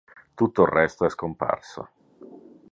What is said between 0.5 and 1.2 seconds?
il resto è